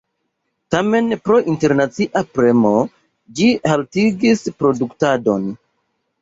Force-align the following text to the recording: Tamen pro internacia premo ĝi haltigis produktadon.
Tamen 0.75 1.11
pro 1.27 1.35
internacia 1.51 2.23
premo 2.37 2.71
ĝi 3.41 3.51
haltigis 3.73 4.43
produktadon. 4.63 5.47